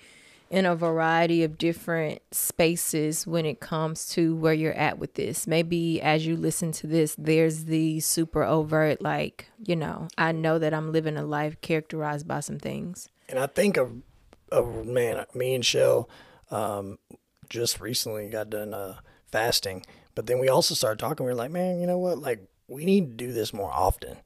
in 0.50 0.67
a 0.67 0.75
variety 0.75 1.45
of 1.45 1.57
different 1.57 2.21
spaces 2.33 3.27
when 3.27 3.47
it 3.47 3.61
comes 3.61 4.09
to 4.11 4.35
where 4.35 4.53
you're 4.53 4.75
at 4.75 4.99
with 4.99 5.15
this. 5.15 5.47
Maybe 5.47 6.03
as 6.03 6.27
you 6.27 6.37
listen 6.37 6.73
to 6.73 6.87
this, 6.87 7.15
there's 7.17 7.67
the 7.67 8.00
super 8.00 8.43
overt, 8.43 9.00
like, 9.00 9.47
you 9.65 9.77
know, 9.77 10.09
I 10.19 10.33
know 10.33 10.59
that 10.59 10.75
I'm 10.75 10.91
living 10.91 11.17
a 11.17 11.25
life 11.25 11.61
characterized 11.61 12.27
by 12.27 12.41
some 12.41 12.59
things. 12.59 13.09
And 13.29 13.39
I 13.39 13.47
think 13.47 13.77
of, 13.77 14.03
of 14.50 14.87
man, 14.87 15.25
me 15.35 15.54
and 15.54 15.64
Shell, 15.64 16.09
um, 16.50 16.99
just 17.49 17.80
recently 17.80 18.28
got 18.28 18.50
done 18.50 18.75
uh, 18.75 18.99
fasting, 19.30 19.85
but 20.14 20.26
then 20.26 20.38
we 20.38 20.49
also 20.49 20.75
started 20.75 20.99
talking. 20.99 21.26
We 21.26 21.33
were 21.33 21.37
like, 21.38 21.50
man, 21.50 21.80
you 21.80 21.87
know 21.87 21.99
what? 21.99 22.19
Like, 22.19 22.47
we 22.69 22.85
need 22.85 23.11
to 23.11 23.26
do 23.26 23.33
this 23.33 23.52
more 23.52 23.73
often. 23.73 24.19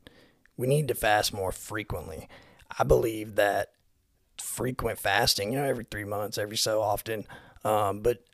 We 0.57 0.67
need 0.67 0.89
to 0.89 0.95
fast 0.95 1.33
more 1.33 1.53
frequently. 1.53 2.29
I 2.79 2.85
believe 2.85 3.37
that 3.37 3.73
frequent 4.41 4.99
fasting, 4.99 5.53
you 5.53 5.59
know, 5.59 5.65
every 5.65 5.85
three 5.91 6.05
months, 6.05 6.39
every 6.39 6.57
so 6.57 6.81
often, 6.81 7.25
um, 7.65 8.01
but 8.01 8.25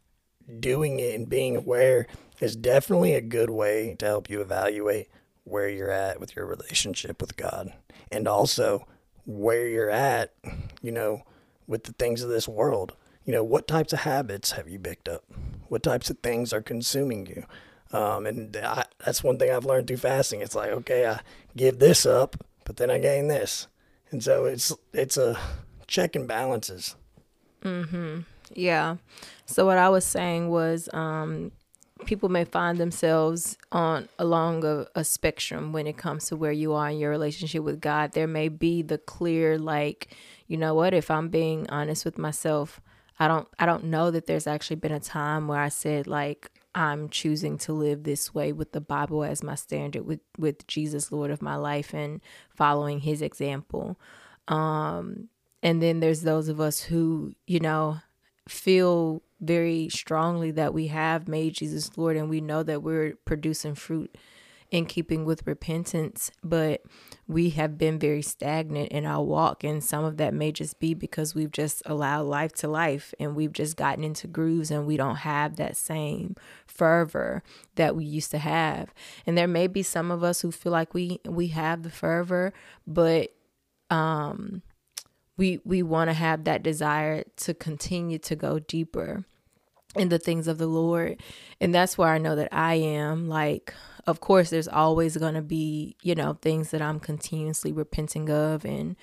doing 0.58 0.98
it 0.98 1.14
and 1.14 1.28
being 1.28 1.56
aware 1.56 2.06
is 2.40 2.56
definitely 2.56 3.14
a 3.14 3.20
good 3.20 3.50
way 3.50 3.94
to 3.98 4.06
help 4.06 4.28
you 4.28 4.40
evaluate 4.40 5.08
where 5.44 5.68
you're 5.68 5.90
at 5.90 6.20
with 6.20 6.34
your 6.34 6.46
relationship 6.46 7.20
with 7.20 7.36
God 7.36 7.72
and 8.10 8.26
also 8.26 8.86
where 9.24 9.66
you're 9.68 9.90
at, 9.90 10.34
you 10.82 10.90
know, 10.90 11.22
with 11.70 11.84
the 11.84 11.92
things 11.92 12.22
of 12.22 12.28
this 12.28 12.46
world 12.46 12.96
you 13.24 13.32
know, 13.32 13.44
what 13.44 13.68
types 13.68 13.92
of 13.92 14.00
habits 14.00 14.52
have 14.52 14.68
you 14.68 14.78
picked 14.78 15.08
up? 15.08 15.22
What 15.68 15.82
types 15.82 16.10
of 16.10 16.18
things 16.18 16.52
are 16.52 16.62
consuming 16.62 17.26
you? 17.26 17.44
Um, 17.96 18.26
and 18.26 18.56
I, 18.56 18.84
that's 19.04 19.22
one 19.22 19.38
thing 19.38 19.52
I've 19.52 19.64
learned 19.64 19.86
through 19.86 19.98
fasting. 19.98 20.40
It's 20.40 20.54
like, 20.54 20.70
okay, 20.70 21.06
I 21.06 21.20
give 21.56 21.78
this 21.78 22.06
up, 22.06 22.36
but 22.64 22.76
then 22.76 22.90
I 22.90 22.98
gain 22.98 23.28
this. 23.28 23.66
And 24.10 24.22
so 24.22 24.46
it's, 24.46 24.72
it's 24.92 25.16
a 25.16 25.38
check 25.86 26.16
and 26.16 26.26
balances. 26.26 26.96
Mm-hmm. 27.62 28.20
Yeah. 28.54 28.96
So 29.46 29.66
what 29.66 29.78
I 29.78 29.88
was 29.88 30.04
saying 30.04 30.48
was, 30.48 30.88
um, 30.92 31.52
people 32.06 32.28
may 32.28 32.44
find 32.44 32.78
themselves 32.78 33.56
on 33.72 34.08
along 34.18 34.64
a, 34.64 34.86
a, 34.94 35.04
spectrum 35.04 35.72
when 35.72 35.86
it 35.86 35.96
comes 35.96 36.26
to 36.26 36.36
where 36.36 36.52
you 36.52 36.72
are 36.72 36.90
in 36.90 36.98
your 36.98 37.10
relationship 37.10 37.62
with 37.62 37.80
God. 37.80 38.12
There 38.12 38.26
may 38.26 38.48
be 38.48 38.82
the 38.82 38.98
clear, 38.98 39.58
like, 39.58 40.14
you 40.46 40.56
know 40.56 40.74
what, 40.74 40.94
if 40.94 41.10
I'm 41.10 41.28
being 41.28 41.68
honest 41.70 42.04
with 42.04 42.18
myself, 42.18 42.80
I 43.20 43.28
don't 43.28 43.46
I 43.58 43.66
don't 43.66 43.84
know 43.84 44.10
that 44.10 44.26
there's 44.26 44.46
actually 44.46 44.76
been 44.76 44.92
a 44.92 44.98
time 44.98 45.46
where 45.46 45.60
I 45.60 45.68
said 45.68 46.06
like 46.06 46.50
I'm 46.74 47.10
choosing 47.10 47.58
to 47.58 47.74
live 47.74 48.02
this 48.04 48.34
way 48.34 48.50
with 48.50 48.72
the 48.72 48.80
Bible 48.80 49.22
as 49.24 49.42
my 49.42 49.56
standard 49.56 50.06
with 50.06 50.20
with 50.38 50.66
Jesus 50.66 51.12
Lord 51.12 51.30
of 51.30 51.42
my 51.42 51.56
life 51.56 51.92
and 51.92 52.22
following 52.48 53.00
his 53.00 53.20
example. 53.20 54.00
Um 54.48 55.28
and 55.62 55.82
then 55.82 56.00
there's 56.00 56.22
those 56.22 56.48
of 56.48 56.60
us 56.60 56.80
who, 56.80 57.34
you 57.46 57.60
know, 57.60 57.98
feel 58.48 59.22
very 59.40 59.88
strongly 59.88 60.50
that 60.52 60.74
we 60.74 60.88
have 60.88 61.28
made 61.28 61.54
Jesus 61.54 61.96
Lord 61.96 62.16
and 62.16 62.28
we 62.28 62.40
know 62.40 62.62
that 62.62 62.82
we're 62.82 63.14
producing 63.24 63.74
fruit 63.74 64.16
in 64.70 64.86
keeping 64.86 65.24
with 65.24 65.46
repentance, 65.46 66.30
but 66.44 66.82
we 67.26 67.50
have 67.50 67.76
been 67.76 67.98
very 67.98 68.22
stagnant 68.22 68.90
in 68.90 69.04
our 69.04 69.22
walk. 69.22 69.64
And 69.64 69.82
some 69.82 70.04
of 70.04 70.16
that 70.18 70.32
may 70.32 70.52
just 70.52 70.78
be 70.78 70.94
because 70.94 71.34
we've 71.34 71.50
just 71.50 71.82
allowed 71.86 72.22
life 72.22 72.52
to 72.54 72.68
life 72.68 73.12
and 73.18 73.34
we've 73.34 73.52
just 73.52 73.76
gotten 73.76 74.04
into 74.04 74.28
grooves 74.28 74.70
and 74.70 74.86
we 74.86 74.96
don't 74.96 75.16
have 75.16 75.56
that 75.56 75.76
same 75.76 76.36
fervor 76.66 77.42
that 77.74 77.96
we 77.96 78.04
used 78.04 78.30
to 78.30 78.38
have. 78.38 78.94
And 79.26 79.36
there 79.36 79.48
may 79.48 79.66
be 79.66 79.82
some 79.82 80.10
of 80.10 80.22
us 80.22 80.40
who 80.40 80.52
feel 80.52 80.72
like 80.72 80.94
we 80.94 81.20
we 81.26 81.48
have 81.48 81.82
the 81.82 81.90
fervor, 81.90 82.52
but 82.86 83.34
um 83.90 84.62
we 85.40 85.58
we 85.64 85.82
want 85.82 86.10
to 86.10 86.12
have 86.12 86.44
that 86.44 86.62
desire 86.62 87.24
to 87.34 87.54
continue 87.54 88.18
to 88.18 88.36
go 88.36 88.58
deeper 88.58 89.24
in 89.96 90.10
the 90.10 90.18
things 90.18 90.46
of 90.46 90.58
the 90.58 90.66
Lord. 90.66 91.18
And 91.62 91.74
that's 91.74 91.96
where 91.96 92.10
I 92.10 92.18
know 92.18 92.36
that 92.36 92.50
I 92.52 92.74
am. 92.74 93.26
Like, 93.26 93.72
of 94.06 94.20
course, 94.20 94.50
there's 94.50 94.68
always 94.68 95.16
going 95.16 95.32
to 95.34 95.42
be, 95.42 95.96
you 96.02 96.14
know, 96.14 96.34
things 96.34 96.70
that 96.72 96.82
I'm 96.82 97.00
continuously 97.00 97.72
repenting 97.72 98.28
of 98.28 98.66
and 98.66 98.96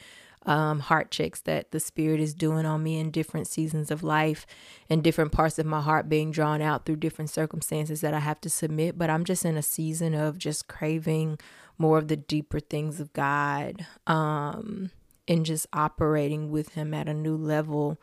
um, 0.46 0.80
heart 0.82 1.10
checks 1.10 1.42
that 1.42 1.72
the 1.72 1.80
Spirit 1.80 2.20
is 2.20 2.36
doing 2.36 2.68
on 2.68 2.84
me 2.84 3.00
in 3.00 3.10
different 3.10 3.48
seasons 3.48 3.90
of 3.90 4.04
life 4.04 4.46
and 4.92 5.04
different 5.04 5.32
parts 5.32 5.58
of 5.58 5.66
my 5.66 5.82
heart 5.82 6.08
being 6.08 6.30
drawn 6.30 6.62
out 6.62 6.86
through 6.86 6.98
different 6.98 7.32
circumstances 7.32 8.02
that 8.02 8.14
I 8.14 8.20
have 8.20 8.40
to 8.42 8.50
submit. 8.50 8.96
But 8.96 9.10
I'm 9.10 9.26
just 9.26 9.44
in 9.44 9.58
a 9.58 9.64
season 9.64 10.14
of 10.14 10.38
just 10.38 10.68
craving 10.68 11.40
more 11.80 11.98
of 11.98 12.10
the 12.10 12.16
deeper 12.16 12.60
things 12.60 13.00
of 13.00 13.12
God 13.14 13.88
um, 14.06 14.92
and 15.28 15.46
just 15.46 15.68
operating 15.74 16.50
with 16.50 16.74
Him 16.74 16.94
at 16.94 17.08
a 17.08 17.14
new 17.14 17.36
level 17.36 17.98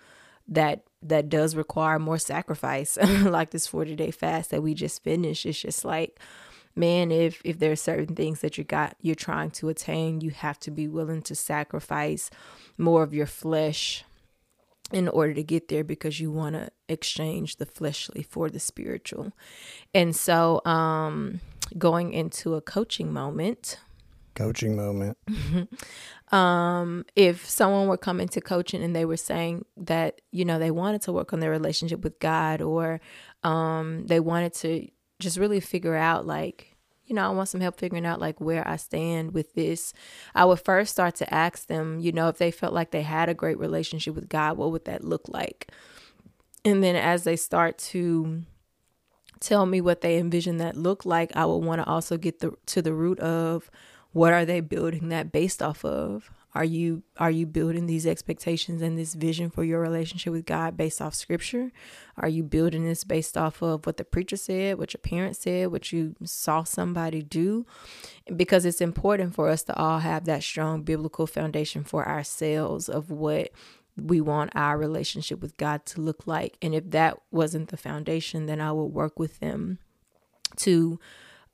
that 0.46 0.84
that 1.02 1.28
does 1.28 1.56
require 1.56 1.98
more 1.98 2.18
sacrifice 2.18 2.96
like 3.22 3.50
this 3.50 3.66
40 3.66 3.96
day 3.96 4.10
fast 4.10 4.50
that 4.50 4.62
we 4.62 4.74
just 4.74 5.02
finished 5.02 5.46
it's 5.46 5.60
just 5.60 5.86
like 5.86 6.20
man 6.76 7.10
if 7.10 7.40
if 7.44 7.58
there 7.58 7.72
are 7.72 7.76
certain 7.76 8.14
things 8.14 8.40
that 8.40 8.58
you 8.58 8.64
got 8.64 8.94
you're 9.00 9.14
trying 9.14 9.50
to 9.50 9.70
attain 9.70 10.20
you 10.20 10.30
have 10.30 10.58
to 10.58 10.70
be 10.70 10.86
willing 10.86 11.22
to 11.22 11.34
sacrifice 11.34 12.28
more 12.76 13.02
of 13.02 13.14
your 13.14 13.26
flesh 13.26 14.04
in 14.92 15.08
order 15.08 15.32
to 15.32 15.42
get 15.42 15.68
there 15.68 15.84
because 15.84 16.20
you 16.20 16.30
want 16.30 16.54
to 16.54 16.68
exchange 16.90 17.56
the 17.56 17.64
fleshly 17.64 18.22
for 18.22 18.50
the 18.50 18.60
spiritual 18.60 19.32
and 19.94 20.14
so 20.14 20.60
um 20.66 21.40
going 21.78 22.12
into 22.12 22.54
a 22.54 22.60
coaching 22.60 23.12
moment. 23.12 23.78
Coaching 24.34 24.76
moment. 24.76 25.16
um, 26.32 27.04
if 27.14 27.48
someone 27.48 27.88
were 27.88 27.96
coming 27.96 28.28
to 28.28 28.40
coaching 28.40 28.82
and 28.82 28.94
they 28.94 29.04
were 29.04 29.16
saying 29.16 29.64
that, 29.76 30.20
you 30.32 30.44
know, 30.44 30.58
they 30.58 30.70
wanted 30.70 31.02
to 31.02 31.12
work 31.12 31.32
on 31.32 31.40
their 31.40 31.50
relationship 31.50 32.02
with 32.02 32.18
God 32.18 32.60
or 32.60 33.00
um, 33.42 34.06
they 34.06 34.20
wanted 34.20 34.54
to 34.54 34.88
just 35.20 35.38
really 35.38 35.60
figure 35.60 35.94
out, 35.94 36.26
like, 36.26 36.74
you 37.06 37.14
know, 37.14 37.24
I 37.24 37.30
want 37.30 37.48
some 37.48 37.60
help 37.60 37.78
figuring 37.78 38.06
out 38.06 38.20
like 38.20 38.40
where 38.40 38.66
I 38.66 38.76
stand 38.76 39.34
with 39.34 39.54
this. 39.54 39.92
I 40.34 40.44
would 40.44 40.60
first 40.60 40.92
start 40.92 41.14
to 41.16 41.34
ask 41.34 41.66
them, 41.66 42.00
you 42.00 42.12
know, 42.12 42.28
if 42.28 42.38
they 42.38 42.50
felt 42.50 42.72
like 42.72 42.90
they 42.90 43.02
had 43.02 43.28
a 43.28 43.34
great 43.34 43.58
relationship 43.58 44.14
with 44.14 44.28
God, 44.28 44.56
what 44.56 44.72
would 44.72 44.86
that 44.86 45.04
look 45.04 45.28
like? 45.28 45.70
And 46.64 46.82
then 46.82 46.96
as 46.96 47.24
they 47.24 47.36
start 47.36 47.76
to 47.78 48.42
tell 49.40 49.66
me 49.66 49.80
what 49.80 50.00
they 50.00 50.16
envision 50.16 50.56
that 50.58 50.76
look 50.76 51.04
like, 51.04 51.36
I 51.36 51.44
would 51.44 51.58
want 51.58 51.82
to 51.82 51.86
also 51.86 52.16
get 52.16 52.40
the 52.40 52.52
to 52.66 52.80
the 52.80 52.94
root 52.94 53.20
of 53.20 53.70
what 54.14 54.32
are 54.32 54.44
they 54.44 54.60
building 54.60 55.08
that 55.08 55.32
based 55.32 55.60
off 55.60 55.84
of? 55.84 56.30
Are 56.54 56.64
you 56.64 57.02
are 57.16 57.32
you 57.32 57.46
building 57.46 57.86
these 57.86 58.06
expectations 58.06 58.80
and 58.80 58.96
this 58.96 59.14
vision 59.14 59.50
for 59.50 59.64
your 59.64 59.80
relationship 59.80 60.32
with 60.32 60.46
God 60.46 60.76
based 60.76 61.02
off 61.02 61.16
scripture? 61.16 61.72
Are 62.16 62.28
you 62.28 62.44
building 62.44 62.84
this 62.84 63.02
based 63.02 63.36
off 63.36 63.60
of 63.60 63.84
what 63.86 63.96
the 63.96 64.04
preacher 64.04 64.36
said, 64.36 64.78
what 64.78 64.94
your 64.94 65.00
parents 65.00 65.40
said, 65.40 65.72
what 65.72 65.90
you 65.90 66.14
saw 66.22 66.62
somebody 66.62 67.22
do? 67.22 67.66
Because 68.36 68.64
it's 68.64 68.80
important 68.80 69.34
for 69.34 69.48
us 69.48 69.64
to 69.64 69.76
all 69.76 69.98
have 69.98 70.26
that 70.26 70.44
strong 70.44 70.82
biblical 70.82 71.26
foundation 71.26 71.82
for 71.82 72.06
ourselves 72.06 72.88
of 72.88 73.10
what 73.10 73.50
we 73.96 74.20
want 74.20 74.52
our 74.54 74.78
relationship 74.78 75.40
with 75.40 75.56
God 75.56 75.84
to 75.86 76.00
look 76.00 76.24
like. 76.24 76.56
And 76.62 76.72
if 76.72 76.88
that 76.90 77.18
wasn't 77.32 77.70
the 77.70 77.76
foundation, 77.76 78.46
then 78.46 78.60
I 78.60 78.70
will 78.70 78.90
work 78.90 79.18
with 79.18 79.40
them 79.40 79.80
to 80.58 81.00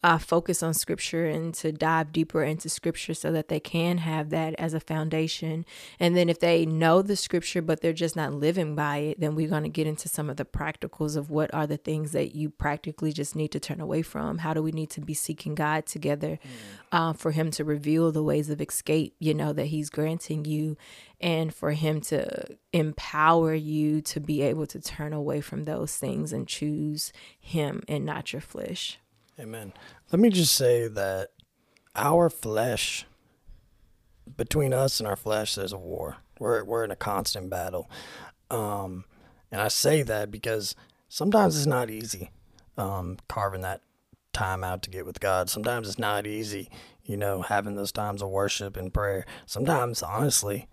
uh, 0.02 0.18
focus 0.18 0.62
on 0.62 0.72
scripture 0.72 1.26
and 1.26 1.52
to 1.52 1.72
dive 1.72 2.10
deeper 2.10 2.42
into 2.42 2.68
scripture 2.68 3.12
so 3.12 3.30
that 3.32 3.48
they 3.48 3.60
can 3.60 3.98
have 3.98 4.30
that 4.30 4.54
as 4.58 4.72
a 4.72 4.80
foundation. 4.80 5.64
And 5.98 6.16
then 6.16 6.30
if 6.30 6.40
they 6.40 6.64
know 6.64 7.02
the 7.02 7.16
scripture, 7.16 7.60
but 7.60 7.82
they're 7.82 7.92
just 7.92 8.16
not 8.16 8.32
living 8.32 8.74
by 8.74 8.98
it, 8.98 9.20
then 9.20 9.34
we're 9.34 9.48
going 9.48 9.64
to 9.64 9.68
get 9.68 9.86
into 9.86 10.08
some 10.08 10.30
of 10.30 10.38
the 10.38 10.46
practicals 10.46 11.16
of 11.16 11.28
what 11.28 11.52
are 11.52 11.66
the 11.66 11.76
things 11.76 12.12
that 12.12 12.34
you 12.34 12.48
practically 12.48 13.12
just 13.12 13.36
need 13.36 13.48
to 13.48 13.60
turn 13.60 13.80
away 13.80 14.00
from. 14.00 14.38
How 14.38 14.54
do 14.54 14.62
we 14.62 14.72
need 14.72 14.90
to 14.90 15.02
be 15.02 15.14
seeking 15.14 15.54
God 15.54 15.84
together 15.84 16.38
mm. 16.42 16.48
uh, 16.92 17.12
for 17.12 17.32
Him 17.32 17.50
to 17.52 17.64
reveal 17.64 18.10
the 18.10 18.22
ways 18.22 18.48
of 18.48 18.60
escape, 18.62 19.14
you 19.18 19.34
know, 19.34 19.52
that 19.52 19.66
He's 19.66 19.90
granting 19.90 20.46
you, 20.46 20.78
and 21.20 21.54
for 21.54 21.72
Him 21.72 22.00
to 22.02 22.56
empower 22.72 23.52
you 23.52 24.00
to 24.02 24.20
be 24.20 24.40
able 24.40 24.66
to 24.68 24.80
turn 24.80 25.12
away 25.12 25.42
from 25.42 25.66
those 25.66 25.94
things 25.96 26.32
and 26.32 26.48
choose 26.48 27.12
Him 27.38 27.82
and 27.86 28.06
not 28.06 28.32
your 28.32 28.40
flesh. 28.40 28.98
Amen. 29.40 29.72
Let 30.12 30.20
me 30.20 30.28
just 30.28 30.54
say 30.54 30.86
that 30.86 31.30
our 31.96 32.28
flesh, 32.28 33.06
between 34.36 34.74
us 34.74 35.00
and 35.00 35.08
our 35.08 35.16
flesh, 35.16 35.54
there's 35.54 35.72
a 35.72 35.78
war. 35.78 36.18
We're 36.38 36.62
we're 36.64 36.84
in 36.84 36.90
a 36.90 36.96
constant 36.96 37.48
battle, 37.48 37.90
um, 38.50 39.04
and 39.50 39.60
I 39.60 39.68
say 39.68 40.02
that 40.02 40.30
because 40.30 40.74
sometimes 41.08 41.56
it's 41.56 41.66
not 41.66 41.88
easy 41.88 42.30
um, 42.76 43.18
carving 43.28 43.62
that 43.62 43.80
time 44.32 44.62
out 44.62 44.82
to 44.82 44.90
get 44.90 45.06
with 45.06 45.20
God. 45.20 45.48
Sometimes 45.48 45.88
it's 45.88 45.98
not 45.98 46.26
easy, 46.26 46.70
you 47.04 47.16
know, 47.16 47.42
having 47.42 47.76
those 47.76 47.92
times 47.92 48.22
of 48.22 48.28
worship 48.28 48.76
and 48.76 48.92
prayer. 48.92 49.24
Sometimes, 49.46 50.02
honestly, 50.02 50.68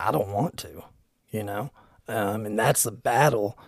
I 0.00 0.10
don't 0.10 0.28
want 0.28 0.56
to, 0.58 0.84
you 1.30 1.42
know, 1.42 1.70
um, 2.08 2.46
and 2.46 2.58
that's 2.58 2.82
the 2.82 2.92
battle 2.92 3.58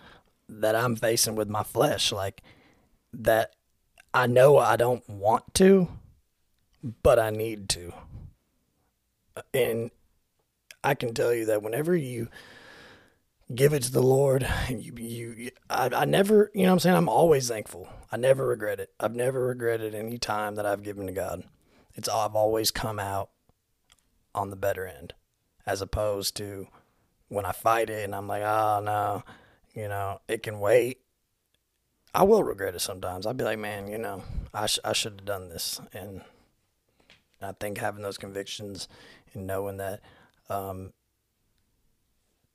that 0.48 0.74
I'm 0.74 0.96
facing 0.96 1.34
with 1.34 1.48
my 1.48 1.62
flesh. 1.62 2.12
Like 2.12 2.42
that 3.12 3.52
I 4.12 4.26
know 4.26 4.58
I 4.58 4.76
don't 4.76 5.08
want 5.08 5.54
to, 5.54 5.88
but 7.02 7.18
I 7.18 7.30
need 7.30 7.68
to. 7.70 7.92
And 9.52 9.90
I 10.82 10.94
can 10.94 11.14
tell 11.14 11.32
you 11.34 11.46
that 11.46 11.62
whenever 11.62 11.94
you 11.94 12.28
give 13.54 13.72
it 13.72 13.82
to 13.84 13.92
the 13.92 14.02
Lord, 14.02 14.48
you, 14.68 14.92
you, 14.96 15.50
I, 15.68 15.90
I 15.94 16.04
never, 16.04 16.50
you 16.54 16.64
know 16.64 16.72
I'm 16.72 16.78
saying? 16.78 16.96
I'm 16.96 17.08
always 17.08 17.48
thankful. 17.48 17.88
I 18.10 18.16
never 18.16 18.46
regret 18.46 18.80
it. 18.80 18.90
I've 18.98 19.14
never 19.14 19.46
regretted 19.46 19.94
any 19.94 20.18
time 20.18 20.54
that 20.56 20.66
I've 20.66 20.82
given 20.82 21.06
to 21.06 21.12
God. 21.12 21.44
It's, 21.94 22.08
I've 22.08 22.34
always 22.34 22.70
come 22.70 22.98
out 22.98 23.30
on 24.34 24.50
the 24.50 24.56
better 24.56 24.86
end 24.86 25.14
as 25.66 25.82
opposed 25.82 26.36
to 26.36 26.68
when 27.28 27.44
I 27.44 27.52
fight 27.52 27.90
it 27.90 28.04
and 28.04 28.14
I'm 28.14 28.28
like, 28.28 28.42
oh 28.42 28.80
no, 28.82 29.22
you 29.74 29.88
know, 29.88 30.20
it 30.28 30.42
can 30.42 30.60
wait. 30.60 31.00
I 32.14 32.22
will 32.22 32.42
regret 32.42 32.74
it 32.74 32.80
sometimes. 32.80 33.26
I'll 33.26 33.34
be 33.34 33.44
like, 33.44 33.58
man, 33.58 33.88
you 33.88 33.98
know, 33.98 34.22
I, 34.52 34.66
sh- 34.66 34.78
I 34.84 34.92
should 34.92 35.12
have 35.12 35.24
done 35.24 35.48
this. 35.48 35.80
And 35.92 36.22
I 37.40 37.52
think 37.52 37.78
having 37.78 38.02
those 38.02 38.18
convictions 38.18 38.88
and 39.34 39.46
knowing 39.46 39.76
that 39.76 40.00
um, 40.48 40.92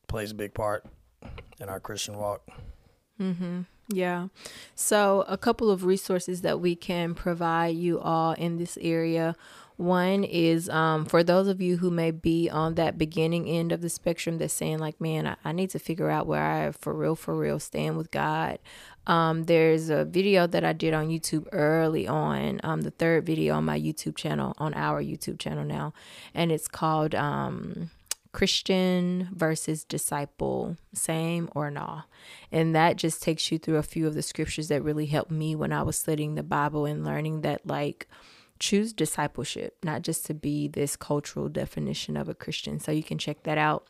plays 0.07 0.31
a 0.31 0.35
big 0.35 0.53
part 0.53 0.85
in 1.59 1.69
our 1.69 1.79
Christian 1.79 2.17
walk. 2.17 2.47
Mm-hmm. 3.19 3.61
Yeah. 3.89 4.27
So, 4.75 5.25
a 5.27 5.37
couple 5.37 5.69
of 5.69 5.83
resources 5.83 6.41
that 6.41 6.59
we 6.59 6.75
can 6.75 7.13
provide 7.13 7.75
you 7.75 7.99
all 7.99 8.33
in 8.33 8.57
this 8.57 8.77
area. 8.81 9.35
One 9.75 10.23
is 10.23 10.69
um, 10.69 11.05
for 11.05 11.23
those 11.23 11.47
of 11.47 11.59
you 11.59 11.77
who 11.77 11.89
may 11.89 12.11
be 12.11 12.49
on 12.49 12.75
that 12.75 12.97
beginning 12.97 13.47
end 13.47 13.71
of 13.71 13.81
the 13.81 13.89
spectrum 13.89 14.37
that's 14.37 14.53
saying, 14.53 14.79
like, 14.79 15.01
man, 15.01 15.27
I, 15.27 15.35
I 15.43 15.51
need 15.51 15.71
to 15.71 15.79
figure 15.79 16.09
out 16.09 16.27
where 16.27 16.43
I 16.43 16.71
for 16.71 16.93
real, 16.93 17.15
for 17.15 17.35
real 17.35 17.59
stand 17.59 17.97
with 17.97 18.11
God. 18.11 18.59
Um, 19.05 19.43
there's 19.43 19.89
a 19.89 20.05
video 20.05 20.47
that 20.47 20.63
I 20.63 20.73
did 20.73 20.93
on 20.93 21.09
YouTube 21.09 21.47
early 21.51 22.07
on, 22.07 22.61
um, 22.63 22.81
the 22.81 22.91
third 22.91 23.25
video 23.25 23.55
on 23.55 23.65
my 23.65 23.79
YouTube 23.79 24.15
channel, 24.15 24.53
on 24.57 24.73
our 24.73 25.03
YouTube 25.03 25.39
channel 25.39 25.65
now, 25.65 25.93
and 26.33 26.51
it's 26.51 26.67
called 26.69 27.13
um, 27.13 27.91
Christian 28.31 29.29
versus 29.33 29.83
Disciple, 29.83 30.77
same 30.93 31.49
or 31.53 31.69
not. 31.69 32.05
And 32.51 32.73
that 32.75 32.95
just 32.95 33.21
takes 33.21 33.51
you 33.51 33.59
through 33.59 33.77
a 33.77 33.83
few 33.83 34.07
of 34.07 34.13
the 34.13 34.21
scriptures 34.21 34.69
that 34.69 34.83
really 34.83 35.07
helped 35.07 35.31
me 35.31 35.55
when 35.55 35.73
I 35.73 35.83
was 35.83 35.97
studying 35.97 36.35
the 36.35 36.43
Bible 36.43 36.85
and 36.85 37.03
learning 37.03 37.41
that, 37.41 37.67
like, 37.67 38.07
choose 38.59 38.93
discipleship, 38.93 39.77
not 39.83 40.03
just 40.03 40.25
to 40.27 40.33
be 40.33 40.69
this 40.69 40.95
cultural 40.95 41.49
definition 41.49 42.15
of 42.15 42.29
a 42.29 42.33
Christian. 42.33 42.79
So 42.79 42.93
you 42.93 43.03
can 43.03 43.17
check 43.17 43.43
that 43.43 43.57
out. 43.57 43.87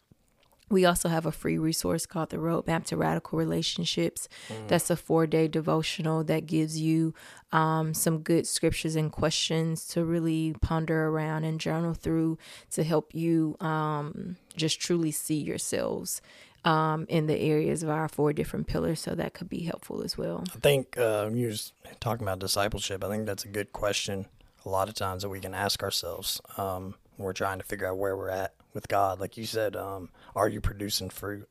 We 0.74 0.86
also 0.86 1.08
have 1.08 1.28
a 1.28 1.32
free 1.32 1.60
resource 1.60 2.08
called 2.08 2.32
the 2.32 2.38
Roadmap 2.38 2.86
to 2.86 2.98
Radical 2.98 3.38
Relationships. 3.38 4.28
Mm. 4.50 4.68
That's 4.68 4.90
a 4.90 4.96
four 4.96 5.28
day 5.28 5.48
devotional 5.48 6.24
that 6.24 6.48
gives 6.48 6.80
you 6.80 7.14
um, 7.52 7.94
some 7.94 8.20
good 8.20 8.48
scriptures 8.48 8.96
and 8.96 9.12
questions 9.12 9.86
to 9.90 10.04
really 10.04 10.56
ponder 10.62 11.10
around 11.10 11.44
and 11.44 11.60
journal 11.60 11.94
through 11.94 12.40
to 12.72 12.84
help 12.84 13.14
you 13.14 13.56
um, 13.60 14.38
just 14.58 14.80
truly 14.80 15.12
see 15.12 15.40
yourselves 15.40 16.24
um, 16.66 17.06
in 17.08 17.28
the 17.28 17.38
areas 17.38 17.84
of 17.84 17.90
our 17.90 18.08
four 18.08 18.34
different 18.34 18.66
pillars. 18.66 19.00
So 19.00 19.14
that 19.14 19.36
could 19.36 19.50
be 19.50 19.60
helpful 19.60 20.02
as 20.02 20.18
well. 20.18 20.44
I 20.56 20.60
think 20.60 20.98
uh, 20.98 21.30
you 21.32 21.50
are 21.50 21.94
talking 22.00 22.26
about 22.26 22.40
discipleship. 22.40 23.04
I 23.04 23.10
think 23.10 23.28
that's 23.28 23.46
a 23.46 23.50
good 23.50 23.74
question 23.74 24.26
a 24.66 24.70
lot 24.70 24.90
of 24.90 24.96
times 24.96 25.22
that 25.22 25.30
we 25.30 25.40
can 25.40 25.54
ask 25.54 25.84
ourselves 25.84 26.42
um, 26.58 26.96
we're 27.18 27.34
trying 27.34 27.60
to 27.60 27.66
figure 27.66 27.88
out 27.88 27.98
where 27.98 28.18
we're 28.18 28.30
at 28.30 28.54
with 28.74 28.88
God. 28.88 29.20
Like 29.20 29.38
you 29.38 29.46
said, 29.46 29.76
um, 29.76 30.10
are 30.36 30.50
you 30.50 30.62
producing 30.62 31.10
fruit? 31.10 31.48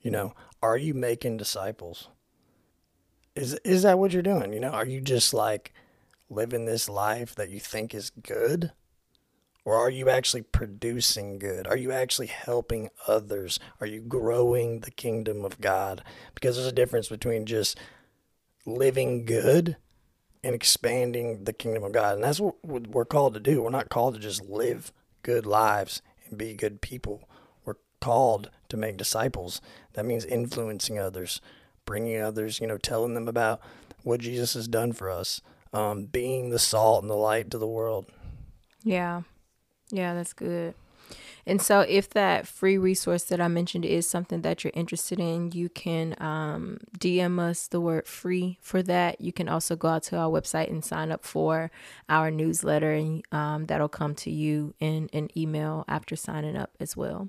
You 0.00 0.10
know, 0.10 0.34
are 0.62 0.76
you 0.76 0.94
making 0.94 1.36
disciples? 1.36 2.08
Is 3.34 3.54
is 3.64 3.82
that 3.82 3.98
what 3.98 4.12
you're 4.12 4.22
doing? 4.22 4.52
You 4.52 4.60
know, 4.60 4.70
are 4.70 4.86
you 4.86 5.00
just 5.00 5.34
like 5.34 5.72
living 6.30 6.64
this 6.64 6.88
life 6.88 7.34
that 7.34 7.50
you 7.50 7.60
think 7.60 7.94
is 7.94 8.10
good? 8.10 8.72
Or 9.64 9.76
are 9.76 9.90
you 9.90 10.10
actually 10.10 10.42
producing 10.42 11.38
good? 11.38 11.66
Are 11.66 11.76
you 11.76 11.90
actually 11.90 12.26
helping 12.26 12.90
others? 13.08 13.58
Are 13.80 13.86
you 13.86 14.02
growing 14.02 14.80
the 14.80 14.90
kingdom 14.90 15.42
of 15.42 15.58
God? 15.58 16.04
Because 16.34 16.56
there's 16.56 16.68
a 16.68 16.72
difference 16.72 17.08
between 17.08 17.46
just 17.46 17.78
living 18.66 19.24
good 19.24 19.78
and 20.44 20.54
expanding 20.54 21.44
the 21.44 21.52
kingdom 21.54 21.82
of 21.82 21.92
God. 21.92 22.16
And 22.16 22.22
that's 22.22 22.38
what 22.38 22.56
we're 22.62 23.06
called 23.06 23.32
to 23.34 23.40
do. 23.40 23.62
We're 23.62 23.70
not 23.70 23.88
called 23.88 24.14
to 24.14 24.20
just 24.20 24.44
live 24.44 24.92
good 25.22 25.46
lives 25.46 26.02
and 26.28 26.36
be 26.36 26.52
good 26.52 26.82
people. 26.82 27.26
We're 27.64 27.76
called 28.00 28.50
to 28.68 28.76
make 28.76 28.98
disciples. 28.98 29.62
That 29.94 30.04
means 30.04 30.24
influencing 30.26 30.98
others, 30.98 31.40
bringing 31.86 32.20
others, 32.20 32.60
you 32.60 32.66
know, 32.66 32.76
telling 32.76 33.14
them 33.14 33.26
about 33.26 33.60
what 34.02 34.20
Jesus 34.20 34.52
has 34.52 34.68
done 34.68 34.92
for 34.92 35.10
us, 35.10 35.40
um, 35.72 36.04
being 36.04 36.50
the 36.50 36.58
salt 36.58 37.02
and 37.02 37.10
the 37.10 37.16
light 37.16 37.50
to 37.50 37.58
the 37.58 37.66
world. 37.66 38.04
Yeah. 38.82 39.22
Yeah, 39.90 40.12
that's 40.12 40.34
good. 40.34 40.74
And 41.46 41.60
so, 41.60 41.80
if 41.80 42.08
that 42.10 42.46
free 42.46 42.78
resource 42.78 43.24
that 43.24 43.40
I 43.40 43.48
mentioned 43.48 43.84
is 43.84 44.08
something 44.08 44.42
that 44.42 44.64
you're 44.64 44.72
interested 44.74 45.20
in, 45.20 45.52
you 45.52 45.68
can 45.68 46.14
um, 46.18 46.78
DM 46.98 47.38
us 47.38 47.66
the 47.66 47.80
word 47.80 48.06
free 48.06 48.58
for 48.62 48.82
that. 48.84 49.20
You 49.20 49.32
can 49.32 49.48
also 49.48 49.76
go 49.76 49.88
out 49.88 50.04
to 50.04 50.16
our 50.16 50.30
website 50.30 50.70
and 50.70 50.84
sign 50.84 51.12
up 51.12 51.24
for 51.24 51.70
our 52.08 52.30
newsletter, 52.30 52.92
and 52.92 53.22
um, 53.32 53.66
that'll 53.66 53.88
come 53.88 54.14
to 54.16 54.30
you 54.30 54.74
in 54.80 55.10
an 55.12 55.28
email 55.36 55.84
after 55.86 56.16
signing 56.16 56.56
up 56.56 56.70
as 56.80 56.96
well. 56.96 57.28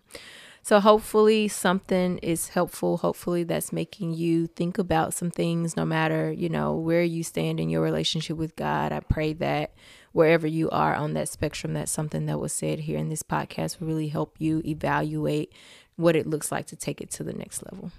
So 0.65 0.79
hopefully 0.79 1.47
something 1.47 2.17
is 2.19 2.47
helpful. 2.47 2.97
Hopefully 2.97 3.43
that's 3.43 3.71
making 3.71 4.15
you 4.15 4.47
think 4.47 4.79
about 4.79 5.13
some 5.13 5.29
things 5.29 5.77
no 5.77 5.85
matter, 5.85 6.31
you 6.31 6.49
know, 6.49 6.73
where 6.73 7.03
you 7.03 7.21
stand 7.21 7.59
in 7.59 7.69
your 7.69 7.83
relationship 7.83 8.35
with 8.35 8.55
God. 8.55 8.91
I 8.91 9.01
pray 9.01 9.33
that 9.33 9.75
wherever 10.15 10.47
you 10.47 10.69
are 10.69 10.95
on 10.95 11.13
that 11.13 11.27
spectrum, 11.27 11.73
that's 11.73 11.91
something 11.91 12.25
that 12.25 12.39
was 12.39 12.53
said 12.53 12.79
here 12.79 12.97
in 12.97 13.09
this 13.09 13.21
podcast 13.21 13.81
will 13.81 13.87
really 13.87 14.07
help 14.07 14.37
you 14.39 14.61
evaluate 14.63 15.51
what 15.97 16.15
it 16.15 16.25
looks 16.25 16.53
like 16.53 16.65
to 16.65 16.75
take 16.77 17.01
it 17.01 17.11
to 17.11 17.21
the 17.21 17.33
next 17.33 17.61
level. 17.69 17.91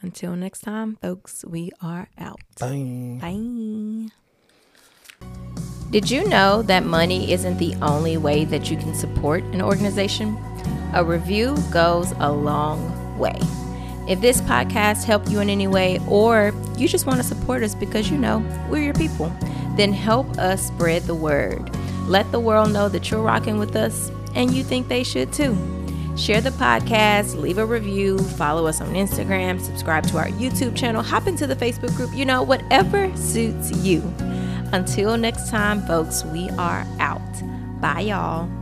Until 0.00 0.34
next 0.34 0.62
time, 0.62 0.96
folks, 1.00 1.44
we 1.46 1.70
are 1.80 2.08
out. 2.18 2.40
Bye. 2.58 3.18
Bye. 3.20 4.08
Did 5.90 6.10
you 6.10 6.28
know 6.28 6.62
that 6.62 6.84
money 6.84 7.30
isn't 7.30 7.58
the 7.58 7.76
only 7.76 8.16
way 8.16 8.44
that 8.46 8.72
you 8.72 8.76
can 8.76 8.92
support 8.92 9.44
an 9.44 9.62
organization? 9.62 10.36
A 10.94 11.04
review 11.04 11.56
goes 11.70 12.12
a 12.18 12.32
long 12.32 13.16
way. 13.20 13.38
If 14.08 14.20
this 14.20 14.40
podcast 14.40 15.04
helped 15.04 15.28
you 15.28 15.38
in 15.38 15.48
any 15.48 15.68
way, 15.68 16.00
or 16.08 16.52
you 16.76 16.88
just 16.88 17.06
want 17.06 17.18
to 17.18 17.24
support 17.24 17.62
us 17.62 17.76
because 17.76 18.10
you 18.10 18.18
know 18.18 18.44
we're 18.68 18.82
your 18.82 18.94
people, 18.94 19.32
then 19.76 19.92
help 19.92 20.28
us 20.38 20.66
spread 20.66 21.02
the 21.02 21.14
word. 21.14 21.70
Let 22.06 22.30
the 22.32 22.40
world 22.40 22.72
know 22.72 22.88
that 22.88 23.10
you're 23.10 23.22
rocking 23.22 23.58
with 23.58 23.76
us 23.76 24.10
and 24.34 24.52
you 24.52 24.64
think 24.64 24.88
they 24.88 25.04
should 25.04 25.32
too. 25.32 25.56
Share 26.16 26.40
the 26.40 26.50
podcast, 26.50 27.40
leave 27.40 27.58
a 27.58 27.64
review, 27.64 28.18
follow 28.18 28.66
us 28.66 28.80
on 28.80 28.94
Instagram, 28.94 29.60
subscribe 29.60 30.06
to 30.08 30.18
our 30.18 30.28
YouTube 30.28 30.76
channel, 30.76 31.02
hop 31.02 31.26
into 31.26 31.46
the 31.46 31.56
Facebook 31.56 31.96
group, 31.96 32.14
you 32.14 32.24
know, 32.24 32.42
whatever 32.42 33.14
suits 33.16 33.70
you. 33.78 34.02
Until 34.72 35.16
next 35.16 35.50
time, 35.50 35.82
folks, 35.86 36.24
we 36.24 36.50
are 36.50 36.86
out. 36.98 37.20
Bye, 37.80 38.00
y'all. 38.00 38.59